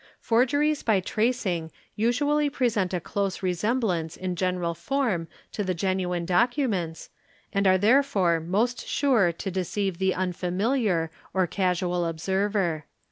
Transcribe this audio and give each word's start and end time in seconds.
| 0.15 0.19
Forgeries 0.29 0.81
by 0.81 0.99
tracing 0.99 1.71
usually 1.95 2.49
present 2.49 2.91
a 2.91 2.99
close 2.99 3.43
resemblance 3.43 4.17
in 4.17 4.35
general 4.35 4.73
form 4.73 5.27
to 5.51 5.63
the 5.63 5.75
genuine 5.75 6.25
documents, 6.25 7.11
and 7.53 7.67
are 7.67 7.77
therefore 7.77 8.39
most 8.39 8.87
sure 8.87 9.31
to 9.31 9.51
deceive— 9.51 9.99
the 9.99 10.15
unfamiliar 10.15 11.11
or 11.35 11.45
casual 11.45 12.03
observer. 12.07 12.87